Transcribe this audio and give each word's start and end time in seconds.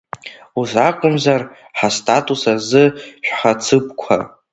Ус 0.59 0.71
акәымзар, 0.87 1.41
ҳастатус 1.77 2.43
азы 2.53 2.83
шәҳацықәԥа! 3.25 4.17